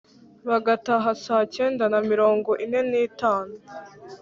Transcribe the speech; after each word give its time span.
bagataha 0.49 1.09
saa 1.23 1.45
kenda 1.53 1.85
na 1.93 1.99
mirongo 2.09 2.51
ine 2.65 2.81
n’itanu. 2.89 3.53